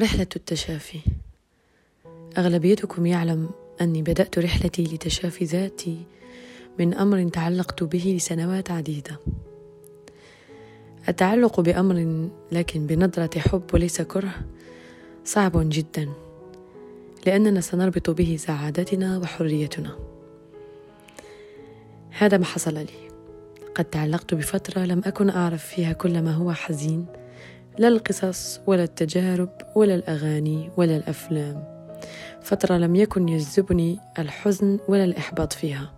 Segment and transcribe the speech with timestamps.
[0.00, 1.00] رحلة التشافي.
[2.38, 3.50] أغلبيتكم يعلم
[3.80, 6.02] أني بدأت رحلتي لتشافي ذاتي
[6.78, 9.18] من أمر تعلقت به لسنوات عديدة.
[11.08, 14.34] التعلق بأمر لكن بنظرة حب وليس كره
[15.24, 16.08] صعب جدا
[17.26, 19.96] لأننا سنربط به سعادتنا وحريتنا.
[22.10, 23.10] هذا ما حصل لي.
[23.74, 27.06] قد تعلقت بفترة لم أكن أعرف فيها كل ما هو حزين
[27.78, 31.64] لا القصص ولا التجارب ولا الأغاني ولا الأفلام.
[32.42, 35.92] فترة لم يكن يجذبني الحزن ولا الإحباط فيها.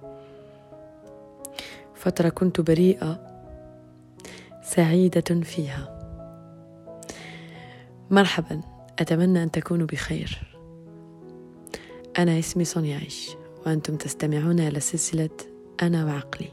[1.95, 3.21] فترة كنت بريئة
[4.63, 5.97] سعيدة فيها.
[8.11, 8.61] مرحبا
[8.99, 10.57] أتمنى أن تكونوا بخير.
[12.19, 13.31] أنا اسمي سونيا عيش
[13.67, 15.31] وأنتم تستمعون إلى سلسلة
[15.83, 16.49] أنا وعقلي.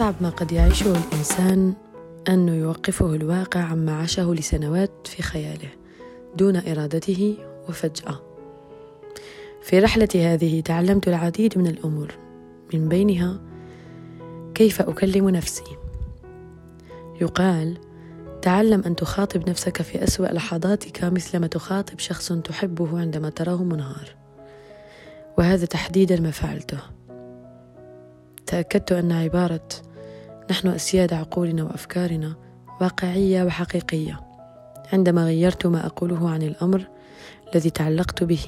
[0.00, 1.74] أصعب ما قد يعيشه الإنسان
[2.28, 5.68] أنه يوقفه الواقع عما عاشه لسنوات في خياله
[6.36, 7.36] دون إرادته
[7.68, 8.20] وفجأة.
[9.62, 12.14] في رحلتي هذه تعلمت العديد من الأمور
[12.74, 13.40] من بينها
[14.54, 15.76] كيف أكلم نفسي.
[17.20, 17.78] يقال
[18.42, 24.16] تعلم أن تخاطب نفسك في أسوأ لحظاتك مثلما تخاطب شخص تحبه عندما تراه منهار.
[25.38, 26.78] وهذا تحديدا ما فعلته.
[28.46, 29.89] تأكدت أن عبارة
[30.50, 32.34] نحن أسياد عقولنا وأفكارنا
[32.80, 34.20] واقعية وحقيقية.
[34.92, 36.88] عندما غيرت ما أقوله عن الأمر
[37.54, 38.46] الذي تعلقت به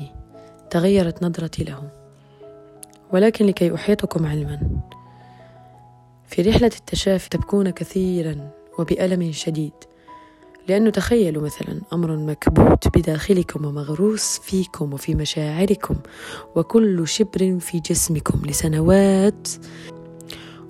[0.71, 1.91] تغيرت نظرتي له
[3.13, 4.61] ولكن لكي أحيطكم علما
[6.27, 9.73] في رحلة التشافي تبكون كثيرا وبألم شديد.
[10.69, 15.95] لأنه تخيلوا مثلا أمر مكبوت بداخلكم ومغروس فيكم وفي مشاعركم
[16.57, 19.49] وكل شبر في جسمكم لسنوات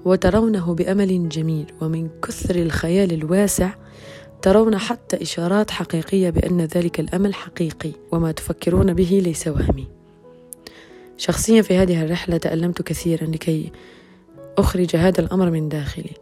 [0.05, 3.71] وترونه بأمل جميل ومن كثر الخيال الواسع
[4.43, 9.89] ترون حتى إشارات حقيقية بأن ذلك الأمل حقيقي وما تفكرون به ليس وهمي.
[11.17, 13.73] شخصيا في هذه الرحلة تألمت كثيرا لكي
[14.59, 16.13] أخرج هذا الأمر من داخلي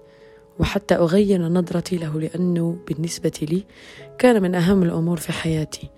[0.59, 3.65] وحتى أغير نظرتي له لأنه بالنسبة لي
[4.19, 5.89] كان من أهم الأمور في حياتي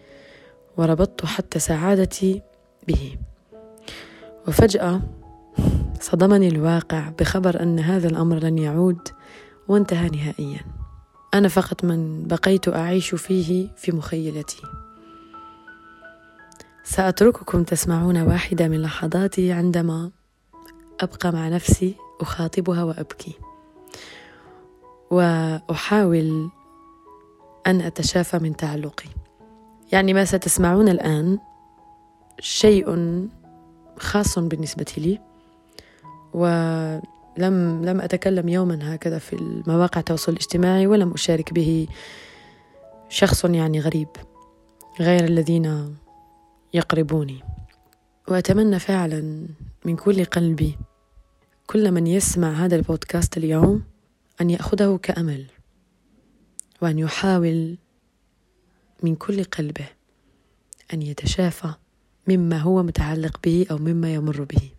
[0.77, 2.43] وربطت حتى سعادتي
[2.89, 3.17] به.
[4.49, 5.01] وفجأة
[6.03, 9.09] صدمني الواقع بخبر أن هذا الأمر لن يعود
[9.69, 10.61] وانتهى نهائيا.
[11.35, 14.63] أنا فقط من بقيت أعيش فيه في مخيلتي.
[16.85, 20.11] سأترككم تسمعون واحدة من لحظاتي عندما
[21.01, 23.35] أبقى مع نفسي أخاطبها وأبكي.
[25.11, 26.51] وأحاول
[27.67, 29.09] أن أتشافى من تعلقي.
[29.93, 31.39] يعني ما ستسمعون الآن
[32.41, 32.87] شيء
[33.99, 35.32] خاص بالنسبة لي.
[36.33, 41.87] ولم لم أتكلم يوما هكذا في المواقع التواصل الاجتماعي ولم أشارك به
[43.09, 44.09] شخص يعني غريب
[45.01, 45.97] غير الذين
[46.75, 47.41] يقربوني.
[48.29, 49.47] وأتمنى فعلا
[49.85, 50.79] من كل قلبي
[51.67, 53.83] كل من يسمع هذا البودكاست اليوم
[54.41, 55.47] أن يأخذه كأمل
[56.83, 57.79] وأن يحاول
[59.03, 59.89] من كل قلبه
[60.95, 61.75] أن يتشافى
[62.29, 64.71] مما هو متعلق به أو مما يمر به.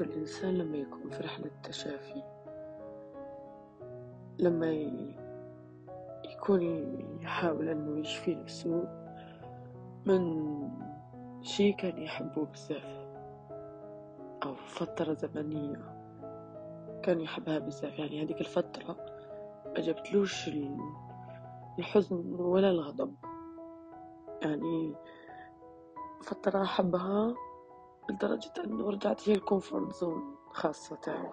[0.00, 2.22] يعيشه الإنسان لما يكون في رحلة تشافي
[4.38, 4.70] لما
[6.24, 6.62] يكون
[7.22, 8.88] يحاول أنه يشفي نفسه
[10.06, 10.46] من
[11.42, 13.06] شيء كان يحبه بزاف
[14.42, 15.76] أو فترة زمنية
[17.02, 17.98] كان يحبها بزاف.
[17.98, 18.96] يعني هذيك الفترة
[19.66, 20.50] ما جبتلوش
[21.78, 23.14] الحزن ولا الغضب.
[24.42, 24.94] يعني
[26.22, 27.34] فترة أحبها
[28.10, 30.96] لدرجة أنه رجعت هي ال comfort zone خاصة.
[30.96, 31.30] تاعي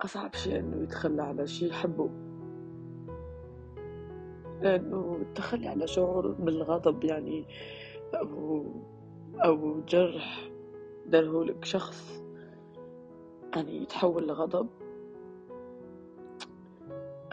[0.00, 2.10] أصعب شيء أنه يتخلى على شيء يحبه.
[4.62, 7.46] لأنه التخلي على شعور بالغضب يعني
[8.14, 8.64] أو
[9.44, 10.50] أو جرح
[11.06, 12.22] دارهولك شخص.
[13.56, 14.68] يعني يتحول لغضب.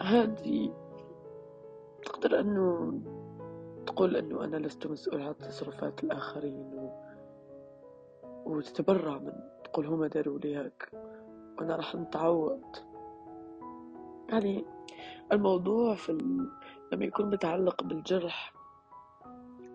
[0.00, 0.72] هذه
[2.02, 2.92] تقدر أنه
[3.98, 6.90] تقول أنه أنا لست مسؤول عن تصرفات الآخرين و...
[8.46, 9.32] وتتبرع من
[9.64, 10.90] تقول هم داروا لي هيك.
[11.58, 12.62] وأنا راح نتعوض
[14.28, 14.64] يعني
[15.32, 16.50] الموضوع في ال...
[16.92, 18.54] لما يكون متعلق بالجرح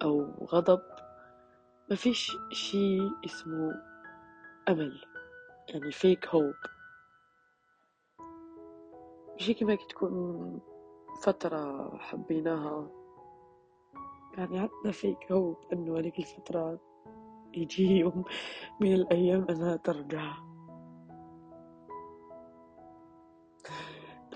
[0.03, 0.81] أو غضب
[1.89, 3.81] ما فيش شيء اسمه
[4.69, 5.01] أمل.
[5.69, 6.55] يعني فيك هوب
[9.35, 10.59] مش هيك ما تكون
[11.23, 13.02] فترة حبيناها.
[14.38, 16.80] يعني عندنا فيك هوب إنه هذيك الفترة
[17.53, 18.24] يجي يوم
[18.80, 20.33] من الأيام أنها ترجع.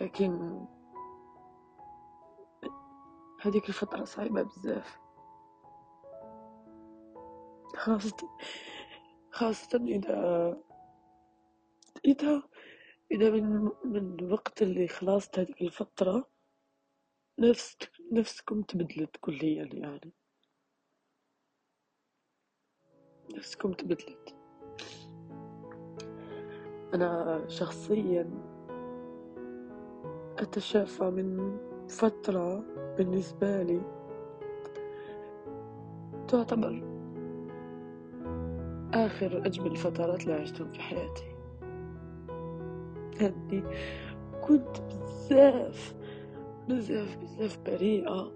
[0.01, 0.65] لكن
[3.41, 4.99] هذيك الفترة صعبة بزاف.
[7.75, 8.29] خاصة
[9.31, 10.57] خاصة إذا
[12.05, 12.43] إذا
[13.11, 16.36] إذا من من الوقت اللي خلصت هذيك الفترة
[17.39, 17.77] نفس
[18.11, 20.13] نفسكم تبدلت كليا يعني.
[23.35, 24.35] نفسكم تبدلت.
[26.93, 28.29] أنا شخصيا
[30.37, 31.57] أتشافى من
[31.89, 32.59] فترة
[32.97, 33.81] بالنسبة لي
[36.27, 36.83] تعتبر
[38.93, 41.35] آخر أجمل الفترات اللي عشتهم في حياتي.
[43.21, 43.63] يعني
[44.41, 45.96] كنت بزاف
[46.67, 48.31] بزاف بزاف بريئة.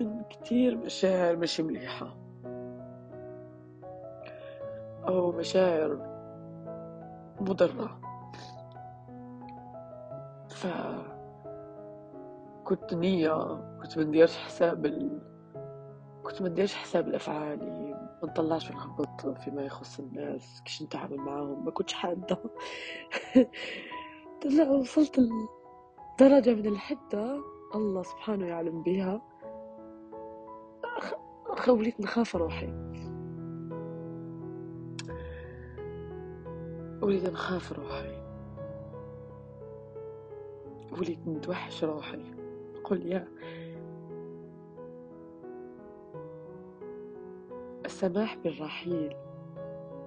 [0.00, 2.16] من كتير مشاعر مش مليحة.
[5.08, 6.14] أو مشاعر
[7.40, 8.00] مضرة.
[10.48, 10.66] ف
[12.64, 15.18] كنت نية كنت منديرش حساب ال...
[16.22, 21.64] كنت منديرش حساب لأفعالي ما نطلعش ونهبط فيما يخص الناس كيش نتعامل معاهم.
[21.64, 22.38] ما كنتش حادة.
[24.56, 25.18] لا وصلت
[26.20, 27.44] لدرجة من الحدة
[27.74, 29.22] الله سبحانه يعلم بها.
[31.44, 32.72] خوليت نخاف روحي.
[37.02, 38.22] وليت نخاف روحي.
[40.92, 42.34] وليت نتوحش روحي.
[42.84, 43.28] قل يا
[47.84, 49.16] السماح بالرحيل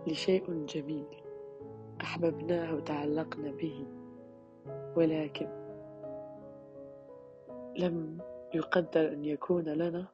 [0.07, 1.23] لشيء جميل
[2.01, 3.87] أحببناه وتعلقنا به.
[4.95, 5.56] ولكن
[7.77, 8.17] لم
[8.53, 10.05] يقدر أن يكون لنا.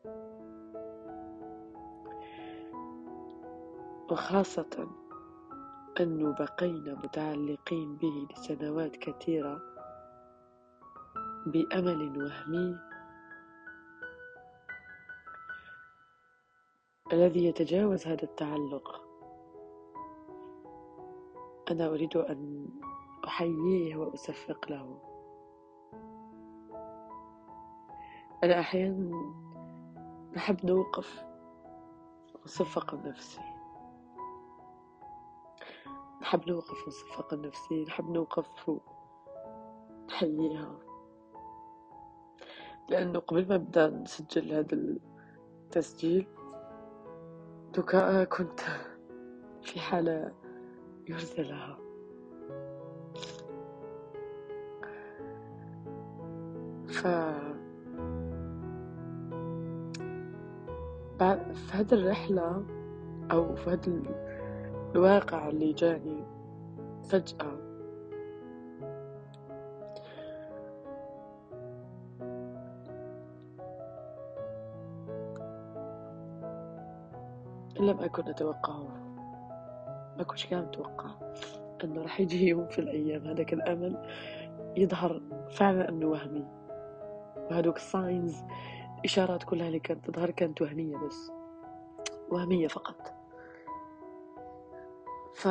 [4.12, 4.88] وخاصة
[6.00, 9.62] انه بقينا متعلقين به لسنوات كثيرة
[11.45, 12.77] بأمل وهمي
[17.13, 19.01] الذي يتجاوز هذا التعلق.
[21.71, 22.69] أنا أريد أن
[23.27, 25.12] أحييه وأصفق له.
[28.44, 29.34] أنا أحيانا
[30.36, 31.24] نحب نوقف
[32.36, 33.42] ونصفق نفسي.
[36.22, 38.69] نحب نوقف ونصفق نفسي نحب نوقف
[40.10, 40.80] ونحييها
[42.90, 46.28] لأنه قبل ما نبدأ نسجل هذا التسجيل
[47.75, 48.60] دوكا كنت
[49.62, 50.34] في حالة
[51.10, 51.78] يرثى لها
[56.88, 57.07] ف
[61.20, 62.63] في هذه الرحلة
[63.32, 64.01] أو في هذا
[64.96, 66.24] الواقع اللي جاني
[67.03, 67.63] فجأة
[77.79, 78.88] لم أكن أتوقعه
[80.17, 81.10] ما كنتش كان أتوقع
[81.84, 83.98] أنه راح يجي يوم في الأيام هذاك الأمل
[84.77, 86.46] يظهر فعلا أنه وهمي.
[87.51, 88.43] وهذوك الساينز
[89.03, 91.31] الإشارات كلها اللي كانت تظهر كانت وهمية بس.
[92.29, 93.13] وهمية فقط.
[95.33, 95.48] ف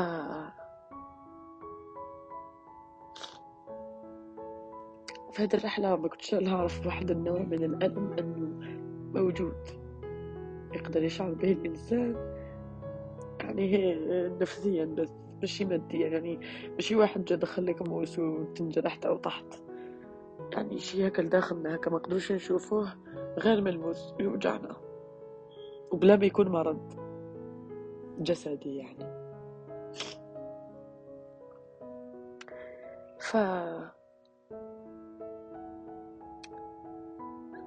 [5.33, 8.67] في هذه الرحلة ما كنتش أعرف واحد النوع من الألم أنه
[9.21, 9.69] موجود.
[10.75, 12.17] يقدر يشعر به الإنسان.
[13.41, 13.95] يعني
[14.41, 15.09] نفسيا بس
[15.41, 16.09] ماشي ماديا.
[16.09, 16.41] يعني
[16.75, 19.63] ماشي واحد جا دخل لك موس وتنجرحت أو طحت.
[20.53, 22.93] يعني شي هكا لداخلنا هكا ما نشوفوه.
[23.39, 24.77] غير ملموس يوجعنا.
[25.91, 27.03] وبلا ما يكون مرض
[28.19, 29.23] جسدي يعني.
[33.21, 33.37] ف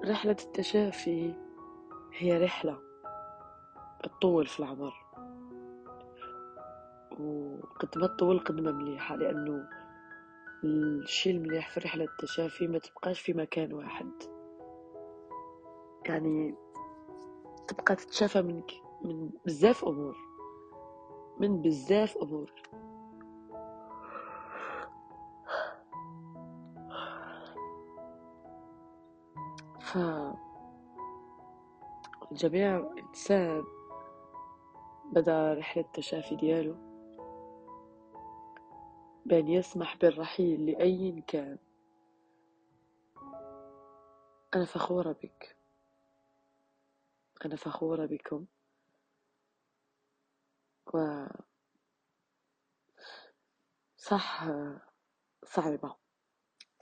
[0.04, 1.34] رحلة التشافي
[2.12, 2.78] هي رحلة
[4.02, 4.94] تطول في العمر.
[7.20, 9.68] وقد ما تطول قد ما مليحة لأنه
[10.64, 14.35] الشي المليح في رحلة التشافي ما تبقاش في مكان واحد.
[16.08, 16.54] يعني
[17.68, 18.72] تبقى تتشافى منك
[19.02, 20.16] من بزاف أمور
[21.38, 22.52] من بزاف أمور.
[29.80, 29.98] ف
[32.32, 33.64] الجميع إنسان
[35.12, 36.74] بدأ رحلة التشافي ديالو
[39.26, 41.58] بأن يسمح بالرحيل لأي كان.
[44.54, 45.55] أنا فخورة بك.
[47.46, 48.46] أنا فخورة بكم.
[50.94, 51.26] و
[53.96, 54.44] صح
[55.44, 55.96] صعبة.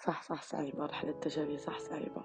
[0.04, 0.86] صح صح صعبة.
[0.86, 2.24] رحلة التشافي صح صعبة.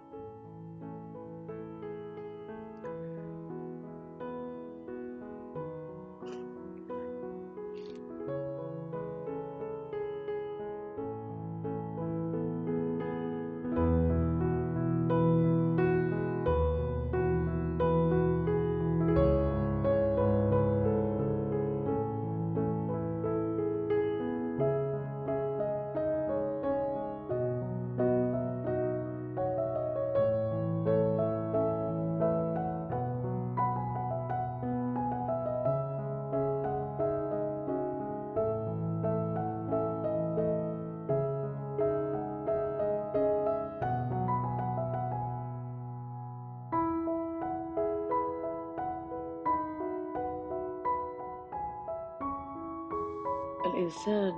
[53.80, 54.34] الإنسان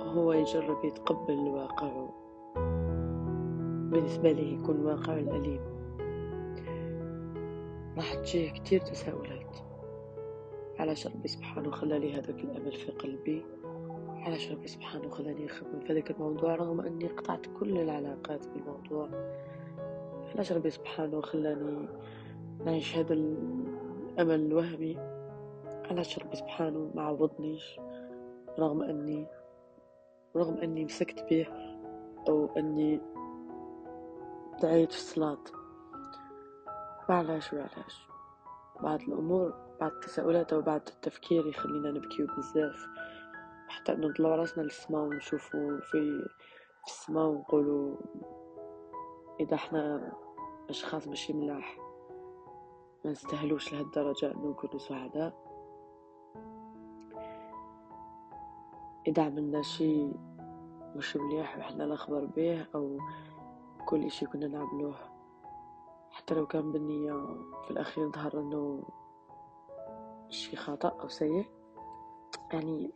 [0.00, 2.08] هو يجرب يتقبل الواقع
[3.90, 5.60] بالنسبة له يكون واقع الأليم
[7.96, 9.56] راح تجيه كتير تساؤلات
[10.78, 13.44] علاش ربي سبحانه خلالي هذاك الأمل في قلبي
[14.26, 19.08] علاش ربي سبحانه خلاني نخمم في هذاك الموضوع رغم أني قطعت كل العلاقات بالموضوع.
[20.34, 21.88] علاش ربي سبحانه خلاني
[22.64, 24.96] نعيش هذا الأمل الوهمي.
[25.90, 27.80] علاش ربي سبحانه ما عوضنيش.
[28.58, 29.26] رغم أني
[30.36, 31.46] رغم أني مسكت به
[32.28, 33.00] أو أني
[34.62, 35.44] دعيت في الصلاة.
[37.08, 38.08] وعلاش وعلاش؟
[38.82, 42.86] بعض الأمور بعض التساؤلات أو بعض التفكير يخلينا نبكيو بزاف.
[43.68, 46.28] حتى نطلعو راسنا للسما ونشوفو في
[46.84, 47.96] في السما ونقولو
[49.40, 50.12] إذا إحنا
[50.70, 51.78] أشخاص ماشي ملاح.
[53.04, 55.45] ما نستاهلوش لهالدرجة أنو نكونو سعداء.
[59.06, 60.06] إذا عملنا شي
[60.96, 62.98] مش مليح وإحنا نخبر به أو
[63.86, 64.96] كل إشي كنا نعملوه
[66.10, 67.12] حتى لو كان بالنية
[67.64, 68.82] في الأخير ظهر إنه
[70.28, 71.46] شي خطأ أو سيء
[72.52, 72.90] يعني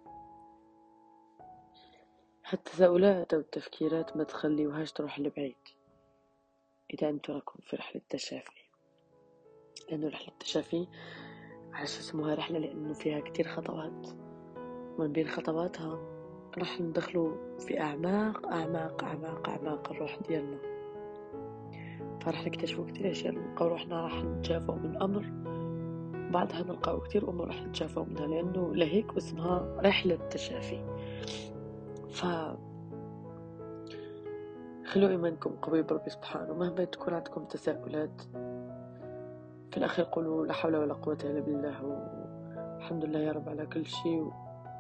[2.47, 5.57] هالتساؤلات أو التفكيرات ما تخليوهاش تروح لبعيد.
[6.95, 8.65] إذا أنتو راكم في رحلة تشافي.
[9.91, 10.89] لأنه رحلة التشافي
[11.73, 14.30] علاش اسمها رحلة لأنه فيها كتير خطوات.
[14.99, 15.99] من بين خطواتها
[16.59, 20.59] راح ندخلوا في أعماق أعماق أعماق أعماق الروح ديالنا.
[22.21, 25.25] فراح نكتشفوا كتير أشياء نلقاو روحنا راح نتشافوا من أمر
[26.33, 30.85] بعدها نلقاو كتير أمور راح نتشافوا منها لأنه لهيك اسمها رحلة تشافي.
[32.11, 32.25] ف
[34.87, 36.55] خلوا إيمانكم قوي بربي سبحانه.
[36.55, 38.23] مهما تكون عندكم تساؤلات
[39.71, 43.87] في الأخير قولوا لا حول ولا قوة إلا بالله والحمد لله يا رب على كل
[43.87, 44.31] شيء.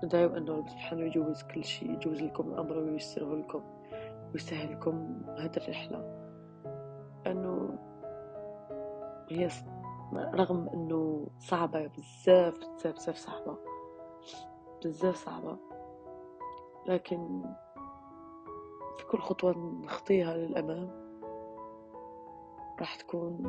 [0.04, 3.62] ندعو أن رب سبحانه يجوز كل شيء يجوز لكم الأمر وييسره لكم
[4.32, 5.98] ويسهل لكم هذه الرحلة.
[7.26, 7.78] أنه
[9.28, 9.48] هي
[10.12, 13.56] رغم أنه صعبة بزاف بزاف بزاف صعبة
[14.84, 15.58] بزاف صعبة.
[16.86, 17.42] لكن
[18.98, 19.52] في كل خطوة
[19.84, 20.90] نخطيها للأمام
[22.80, 23.42] راح تكون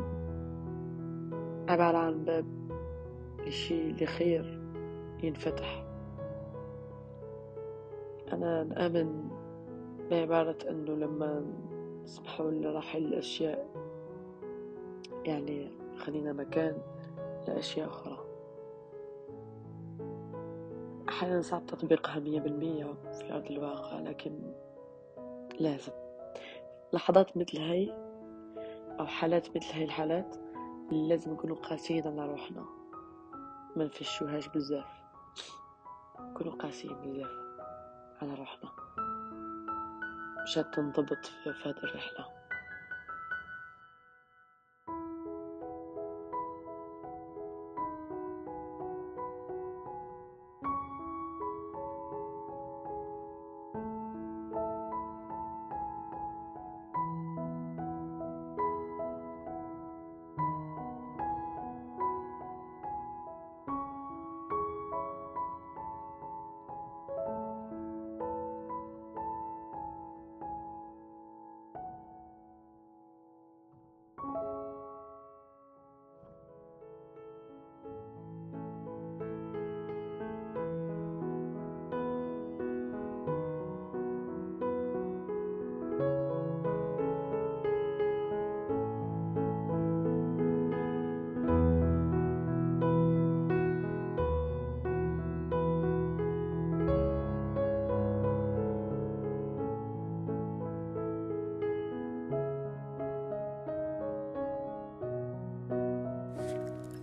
[1.70, 2.72] عبارة عن باب
[3.40, 4.62] لشي لخير
[5.24, 5.91] ينفتح.
[8.34, 9.30] أنا نآمن
[10.12, 11.46] بعبارة أنه لما
[12.04, 13.68] نسمحوا لرحل الأشياء
[15.26, 16.78] يعني خلينا مكان
[17.48, 18.26] لأشياء أخرى.
[21.10, 24.54] أحيانا صعب تطبيقها مية بالمية في أرض الواقع لكن
[25.60, 25.92] لازم.
[26.94, 27.94] لحظات مثل هاي
[29.00, 30.36] أو حالات مثل هاي الحالات
[30.92, 32.66] لازم نكونوا قاسيين على روحنا.
[33.76, 35.02] ما نفشوهاش بزاف.
[36.20, 37.41] نكونوا قاسيين بزاف.
[38.22, 38.72] على روحنا
[40.44, 42.41] مشان تنضبط في هذه الرحلة.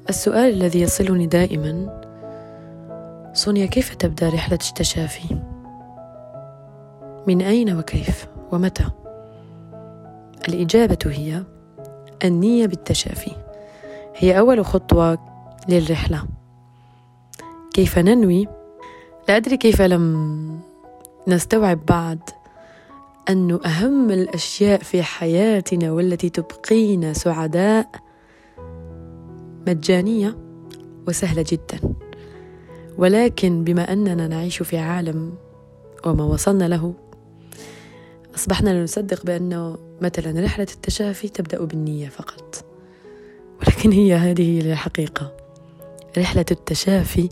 [0.09, 2.01] السؤال الذي يصلني دائما
[3.35, 5.37] صونيا كيف تبدأ رحلة التشافي؟
[7.27, 8.85] من أين وكيف؟ ومتى؟
[10.49, 11.43] الإجابة هي
[12.25, 13.31] النية بالتشافي.
[14.17, 15.19] هي أول خطوة
[15.69, 16.25] للرحلة.
[17.75, 18.49] كيف ننوي؟
[19.29, 20.61] لا أدري كيف لم
[21.29, 22.21] نستوعب بعد
[23.29, 28.08] أن أهم الأشياء في حياتنا والتي تبقينا سعداء
[29.69, 30.37] مجانية
[31.09, 31.95] وسهلة جدا.
[32.99, 35.35] ولكن بما أننا نعيش في عالم
[36.07, 36.95] وما وصلنا له
[38.35, 42.65] أصبحنا نصدق بأنه مثلا رحلة التشافي تبدأ بالنية فقط.
[43.61, 45.37] ولكن هي هذه الحقيقة.
[46.19, 47.29] رحلة التشافي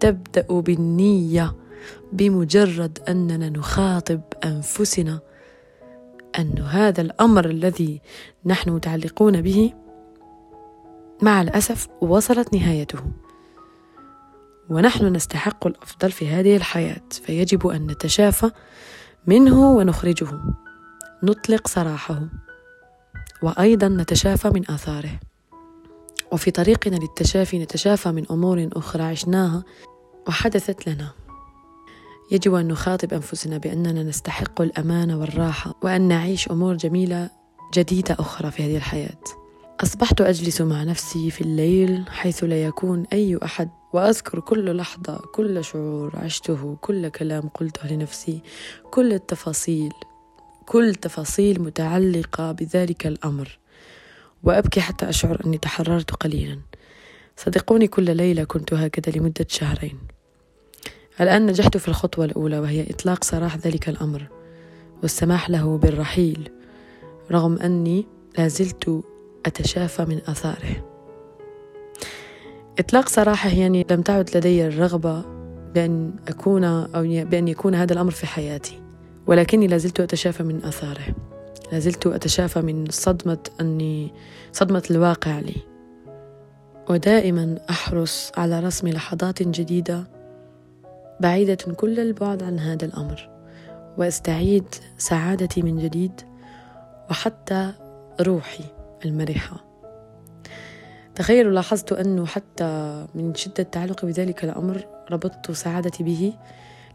[0.00, 1.54] تبدأ بالنية
[2.12, 5.20] بمجرد أننا نخاطب أنفسنا
[6.38, 8.00] أن هذا الأمر الذي
[8.46, 9.72] نحن متعلقون به
[11.22, 12.98] مع الأسف وصلت نهايته.
[14.70, 18.50] ونحن نستحق الأفضل في هذه الحياة فيجب أن نتشافى
[19.26, 20.28] منه ونخرجه.
[21.22, 22.20] نطلق سراحه.
[23.42, 25.20] وأيضا نتشافى من آثاره.
[26.32, 29.64] وفي طريقنا للتشافي نتشافى من أمور أخرى عشناها
[30.28, 31.10] وحدثت لنا.
[32.32, 37.30] يجب أن نخاطب أنفسنا بأننا نستحق الأمان والراحة وأن نعيش أمور جميلة
[37.74, 39.39] جديدة أخرى في هذه الحياة.
[39.82, 45.64] أصبحت أجلس مع نفسي في الليل حيث لا يكون أي أحد وأذكر كل لحظة كل
[45.64, 48.40] شعور عشته كل كلام قلته لنفسي
[48.90, 49.92] كل التفاصيل
[50.66, 53.58] كل تفاصيل متعلقة بذلك الأمر.
[54.42, 56.60] وأبكي حتى أشعر أني تحررت قليلا.
[57.36, 59.98] صدقوني كل ليلة كنت هكذا لمدة شهرين.
[61.20, 64.26] الآن نجحت في الخطوة الأولى وهي إطلاق سراح ذلك الأمر
[65.02, 66.50] والسماح له بالرحيل
[67.30, 68.06] رغم أني
[68.38, 69.02] لازلت
[69.46, 70.90] أتشافى من آثاره.
[72.78, 75.22] إطلاق سراحة يعني لم تعد لدي الرغبة
[75.74, 78.82] بأن أكون أو بأن يكون هذا الأمر في حياتي
[79.26, 81.14] ولكني لازلت أتشافى من آثاره.
[81.72, 84.14] لازلت أتشافى من صدمة أني
[84.52, 85.56] صدمة الواقع لي.
[86.90, 90.04] ودائما أحرص على رسم لحظات جديدة
[91.20, 93.30] بعيدة كل البعد عن هذا الأمر
[93.98, 94.64] وأستعيد
[94.98, 96.20] سعادتي من جديد
[97.10, 97.72] وحتى
[98.20, 98.79] روحي.
[99.04, 99.64] المرحة.
[101.14, 106.32] تخيلوا لاحظت أنه حتى من شدة تعلقي بذلك الأمر ربطت سعادتي به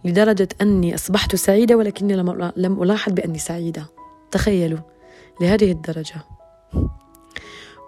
[0.06, 2.16] لدرجة أني أصبحت سعيدة ولكني
[2.58, 3.86] لم ألاحظ بأني سعيدة.
[4.32, 4.80] تخيلوا
[5.42, 6.16] لهذه الدرجة.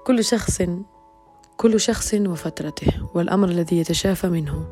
[0.06, 0.62] كل شخص
[1.58, 4.66] كل شخص وفترته والأمر الذي يتشافى منه.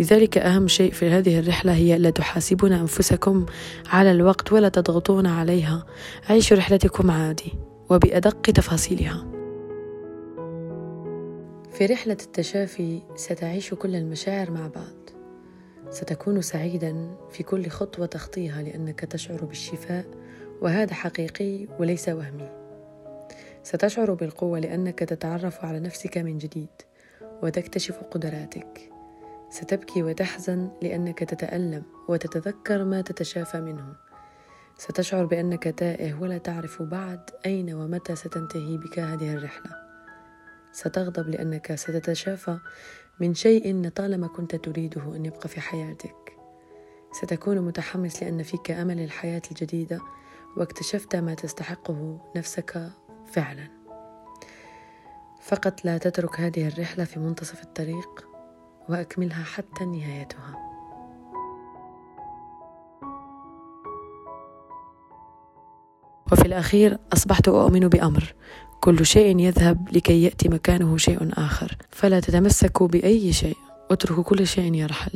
[0.00, 3.46] لذلك أهم شيء في هذه الرحلة هي لا تحاسبون أنفسكم
[3.86, 5.86] على الوقت ولا تضغطون عليها.
[6.28, 7.52] عيشوا رحلتكم عادي.
[7.90, 9.26] وبأدق تفاصيلها.
[11.70, 15.10] في رحلة التشافي ستعيش كل المشاعر مع بعض.
[15.90, 20.04] ستكون سعيدا في كل خطوة تخطيها لأنك تشعر بالشفاء
[20.62, 22.50] وهذا حقيقي وليس وهمي.
[23.62, 26.82] ستشعر بالقوة لأنك تتعرف على نفسك من جديد
[27.42, 28.90] وتكتشف قدراتك.
[29.50, 34.03] ستبكي وتحزن لأنك تتألم وتتذكر ما تتشافى منه.
[34.78, 39.72] ستشعر بأنك تائه ولا تعرف بعد أين ومتى ستنتهي بك هذه الرحلة.
[40.72, 42.58] ستغضب لأنك ستتشافى
[43.20, 46.32] من شيء طالما كنت تريده أن يبقى في حياتك.
[47.12, 50.00] ستكون متحمس لأن فيك أمل الحياة الجديدة
[50.56, 52.90] واكتشفت ما تستحقه نفسك
[53.32, 53.68] فعلا.
[55.40, 58.28] فقط لا تترك هذه الرحلة في منتصف الطريق
[58.88, 60.73] وأكملها حتى نهايتها.
[66.32, 68.34] وفي الأخير أصبحت أؤمن بأمر
[68.80, 71.76] كل شيء يذهب لكي يأتي مكانه شيء آخر.
[71.90, 73.56] فلا تتمسكوا بأي شيء
[73.90, 75.12] اتركوا كل شيء يرحل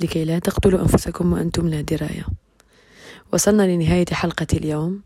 [0.00, 2.26] لكي لا تقتلوا أنفسكم وأنتم لا دراية.
[3.32, 5.02] وصلنا لنهاية حلقة اليوم.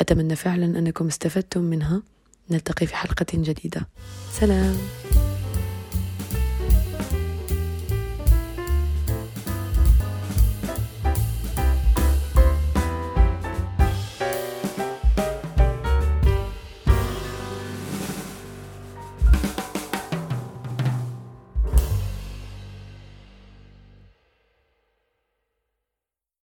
[0.00, 2.02] أتمنى فعلا أنكم استفدتم منها.
[2.50, 3.88] نلتقي في حلقة جديدة.
[4.32, 4.76] سلام.